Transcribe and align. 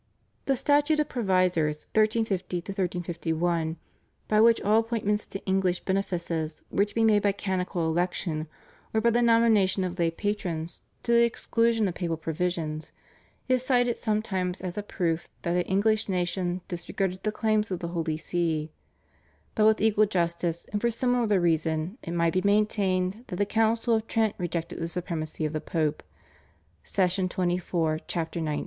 The 0.45 0.55
Statute 0.55 0.99
of 0.99 1.09
Provisors 1.09 1.85
(1350 1.93 3.33
1), 3.33 3.77
by 4.27 4.41
which 4.41 4.59
all 4.61 4.79
appointments 4.79 5.27
to 5.27 5.45
English 5.45 5.81
benefices 5.81 6.63
were 6.71 6.85
to 6.85 6.95
be 6.95 7.03
made 7.03 7.21
by 7.21 7.33
canonical 7.33 7.87
election 7.87 8.47
or 8.95 9.01
by 9.01 9.11
the 9.11 9.21
nomination 9.21 9.83
of 9.83 9.99
lay 9.99 10.09
patrons 10.09 10.81
to 11.03 11.11
the 11.11 11.23
exclusion 11.23 11.87
of 11.87 11.93
papal 11.93 12.17
provisions, 12.17 12.91
is 13.47 13.63
cited 13.63 13.95
sometimes 13.99 14.59
as 14.59 14.75
a 14.75 14.81
proof 14.81 15.29
that 15.43 15.53
the 15.53 15.67
English 15.67 16.09
nation 16.09 16.61
disregarded 16.67 17.21
the 17.21 17.31
claims 17.31 17.69
of 17.69 17.77
the 17.77 17.89
Holy 17.89 18.17
See, 18.17 18.71
but 19.53 19.67
with 19.67 19.79
equal 19.81 20.07
justice 20.07 20.65
and 20.71 20.81
for 20.81 20.87
a 20.87 20.91
similar 20.91 21.39
reason 21.39 21.99
it 22.01 22.15
might 22.15 22.33
be 22.33 22.41
maintained 22.43 23.25
that 23.27 23.35
the 23.35 23.45
Council 23.45 23.93
of 23.93 24.07
Trent 24.07 24.33
rejected 24.39 24.79
the 24.79 24.87
Supremacy 24.87 25.45
of 25.45 25.53
the 25.53 25.61
Pope 25.61 26.01
(Session 26.81 27.29
xxiv., 27.29 27.99
chap. 28.07 28.35
19). 28.35 28.59